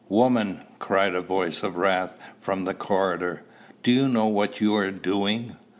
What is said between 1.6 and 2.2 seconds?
of wrath